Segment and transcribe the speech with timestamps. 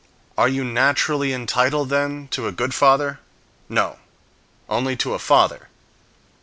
[0.35, 3.19] Is you naturally entitled, then, to a good father?
[3.69, 3.99] No,
[4.67, 5.69] only to a father.